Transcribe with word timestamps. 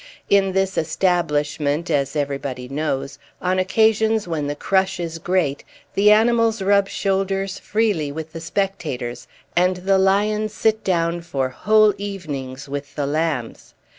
In 0.31 0.53
this 0.53 0.79
establishment, 0.79 1.91
as 1.91 2.15
everybody 2.15 2.67
knows, 2.67 3.19
on 3.39 3.59
occasions 3.59 4.27
when 4.27 4.47
the 4.47 4.55
crush 4.55 4.99
is 4.99 5.19
great, 5.19 5.63
the 5.93 6.09
animals 6.11 6.59
rub 6.59 6.89
shoulders 6.89 7.59
freely 7.59 8.11
with 8.11 8.33
the 8.33 8.41
spectators 8.41 9.27
and 9.55 9.75
the 9.75 9.99
lions 9.99 10.55
sit 10.55 10.83
down 10.83 11.21
for 11.21 11.49
whole 11.49 11.93
evenings 11.99 12.67
with 12.67 12.95
the 12.95 13.05
lambs. 13.05 13.75